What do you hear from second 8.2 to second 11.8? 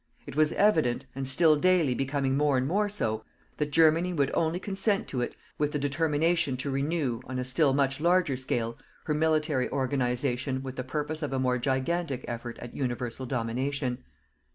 scale, her military organization with the purpose of a more